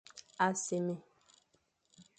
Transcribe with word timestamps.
A 0.45 0.47
sémé. 0.63 0.95